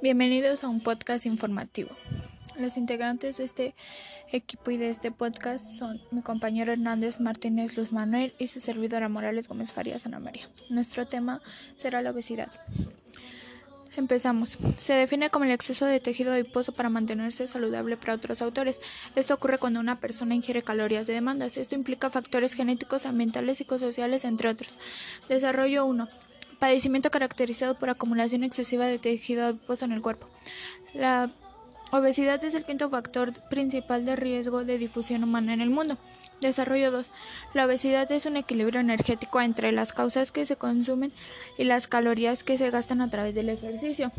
[0.00, 1.90] Bienvenidos a un podcast informativo.
[2.56, 3.74] Los integrantes de este
[4.30, 9.08] equipo y de este podcast son mi compañero Hernández Martínez Luz Manuel y su servidora
[9.08, 10.48] Morales Gómez Farías Ana María.
[10.70, 11.42] Nuestro tema
[11.76, 12.48] será la obesidad.
[13.96, 14.56] Empezamos.
[14.76, 18.80] Se define como el exceso de tejido adiposo para mantenerse saludable para otros autores.
[19.16, 21.56] Esto ocurre cuando una persona ingiere calorías de demandas.
[21.56, 24.78] Esto implica factores genéticos, ambientales, psicosociales, entre otros.
[25.28, 26.08] Desarrollo 1.
[26.58, 30.28] Padecimiento caracterizado por acumulación excesiva de tejido adiposo en el cuerpo.
[30.92, 31.30] La
[31.92, 35.96] obesidad es el quinto factor principal de riesgo de difusión humana en el mundo.
[36.40, 37.10] Desarrollo 2.
[37.54, 41.12] La obesidad es un equilibrio energético entre las causas que se consumen
[41.56, 44.12] y las calorías que se gastan a través del ejercicio.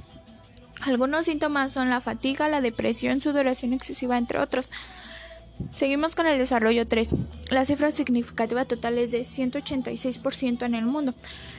[0.81, 4.71] Algunos síntomas son la fatiga, la depresión, sudoración excesiva, entre otros.
[5.71, 7.13] Seguimos con el desarrollo 3.
[7.51, 11.13] La cifra significativa total es de 186% en el mundo.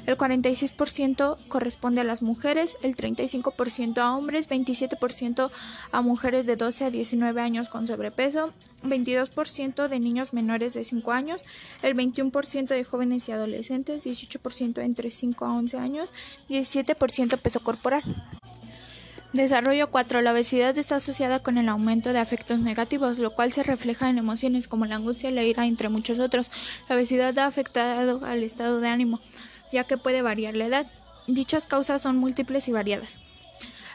[0.06, 5.50] El 46% corresponde a las mujeres, el 35% a hombres, 27%
[5.92, 11.12] a mujeres de 12 a 19 años con sobrepeso, 22% de niños menores de 5
[11.12, 11.44] años,
[11.82, 16.10] el 21% de jóvenes y adolescentes, 18% entre 5 a 11 años,
[16.48, 18.02] 17% peso corporal.
[19.32, 20.22] Desarrollo 4.
[20.22, 24.18] La obesidad está asociada con el aumento de afectos negativos, lo cual se refleja en
[24.18, 26.50] emociones como la angustia, la ira, entre muchos otros.
[26.88, 29.20] La obesidad ha afectado al estado de ánimo,
[29.72, 30.86] ya que puede variar la edad.
[31.28, 33.20] Dichas causas son múltiples y variadas.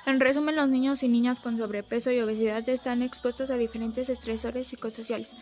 [0.06, 4.68] En resumen, los niños y niñas con sobrepeso y obesidad están expuestos a diferentes estresores
[4.68, 5.36] psicosociales.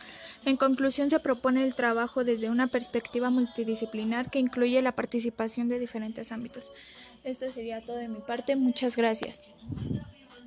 [0.46, 5.80] En conclusión, se propone el trabajo desde una perspectiva multidisciplinar que incluye la participación de
[5.80, 6.72] diferentes ámbitos.
[7.24, 8.56] Esto sería todo de mi parte.
[8.56, 9.44] Muchas gracias.